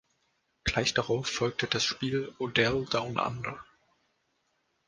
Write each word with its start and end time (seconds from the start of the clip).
Gleich 0.63 0.95
darauf 0.95 1.27
folgte 1.27 1.67
das 1.67 1.83
Spiel 1.83 2.33
„Odell 2.39 2.85
Down 2.87 3.19
Under“. 3.19 3.63